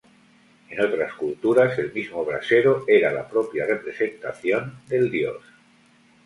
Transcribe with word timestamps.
En 0.69 0.79
otras 0.83 1.13
culturas, 1.13 1.77
el 1.77 1.93
mismo 1.93 2.25
brasero 2.25 2.85
era 2.87 3.13
la 3.13 3.29
propia 3.29 3.67
representación 3.67 4.81
del 4.89 5.11
dios. 5.11 5.43